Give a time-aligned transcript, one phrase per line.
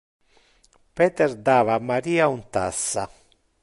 [0.95, 3.03] Peter dava a Maria un tassa.